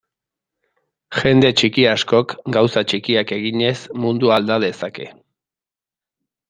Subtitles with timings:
[1.17, 3.77] Jende txiki askok, gauza txikiak eginez,
[4.07, 5.11] mundua alda dezake.